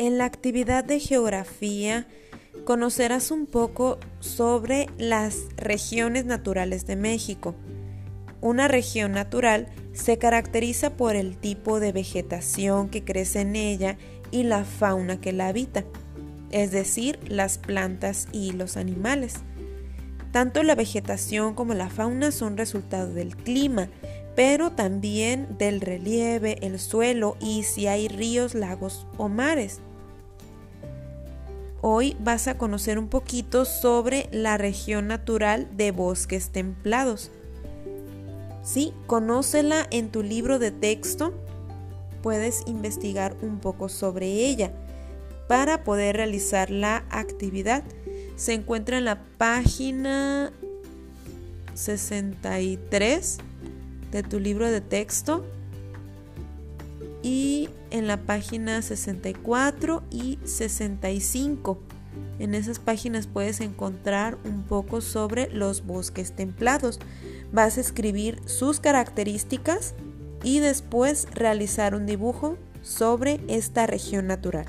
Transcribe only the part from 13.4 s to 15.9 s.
en ella y la fauna que la habita,